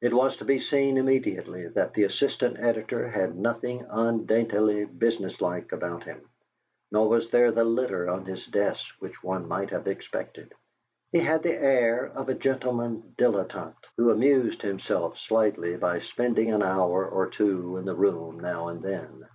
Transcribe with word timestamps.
It 0.00 0.14
was 0.14 0.36
to 0.36 0.44
be 0.44 0.60
seen 0.60 0.96
immediately 0.96 1.66
that 1.66 1.92
the 1.92 2.04
assistant 2.04 2.56
editor 2.60 3.08
had 3.08 3.34
nothing 3.36 3.84
undaintily 3.90 4.84
business 4.84 5.40
like 5.40 5.72
about 5.72 6.04
him, 6.04 6.20
nor 6.92 7.08
was 7.08 7.30
there 7.32 7.50
the 7.50 7.64
litter 7.64 8.08
on 8.08 8.26
his 8.26 8.46
desk 8.46 8.86
which 9.00 9.24
one 9.24 9.48
might 9.48 9.70
have 9.70 9.88
expected. 9.88 10.54
He 11.10 11.18
had 11.18 11.42
the 11.42 11.60
air 11.60 12.12
of 12.14 12.28
a 12.28 12.34
gentleman 12.34 13.16
dilettante 13.18 13.86
who 13.96 14.12
amused 14.12 14.62
himself 14.62 15.18
slightly 15.18 15.76
by 15.76 15.98
spending 15.98 16.52
an 16.52 16.62
hour 16.62 17.04
or 17.04 17.26
two 17.26 17.76
in 17.76 17.86
the 17.86 17.96
room 17.96 18.38
now 18.38 18.68
and 18.68 18.84
then. 18.84 19.26